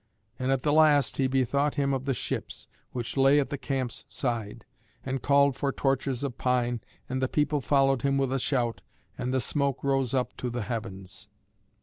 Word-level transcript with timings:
And 0.39 0.51
at 0.51 0.63
the 0.63 0.73
last 0.73 1.17
he 1.17 1.27
bethought 1.27 1.75
him 1.75 1.93
of 1.93 2.05
the 2.05 2.15
ships, 2.15 2.67
which 2.91 3.17
lay 3.17 3.39
at 3.39 3.51
the 3.51 3.57
camp's 3.59 4.03
side, 4.09 4.65
and 5.05 5.21
called 5.21 5.55
for 5.55 5.71
torches 5.71 6.23
of 6.23 6.39
pine, 6.39 6.81
and 7.07 7.21
the 7.21 7.27
people 7.29 7.61
followed 7.61 8.01
him 8.01 8.17
with 8.17 8.33
a 8.33 8.39
shout, 8.39 8.81
and 9.15 9.31
the 9.31 9.39
smoke 9.39 9.83
rose 9.83 10.15
up 10.15 10.35
to 10.37 10.49
the 10.49 10.63
heavens. 10.63 11.29